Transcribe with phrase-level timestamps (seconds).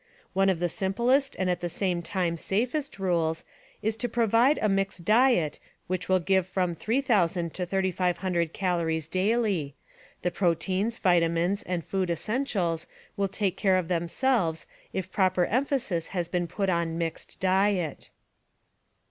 [0.33, 3.43] One of the simplest and at the same time safest rules
[3.83, 9.75] is to 'provide a mixed diet which will give from 3,000 to 3,500 calories daily;
[10.23, 16.07] the proteins, vitamins and food es entials will take care of themselves if proper emphasis
[16.07, 18.09] has been put on mixed diet.